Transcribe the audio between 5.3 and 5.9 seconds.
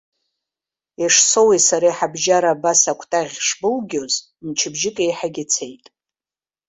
цеит.